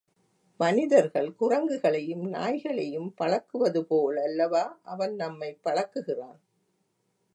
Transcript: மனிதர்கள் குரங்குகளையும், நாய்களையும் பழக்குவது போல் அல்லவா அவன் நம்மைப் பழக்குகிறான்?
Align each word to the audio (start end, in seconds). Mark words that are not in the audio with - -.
மனிதர்கள் 0.59 1.35
குரங்குகளையும், 1.39 2.27
நாய்களையும் 2.29 3.13
பழக்குவது 3.17 3.81
போல் 3.83 4.17
அல்லவா 4.17 4.79
அவன் 4.83 5.15
நம்மைப் 5.15 5.61
பழக்குகிறான்? 5.63 6.39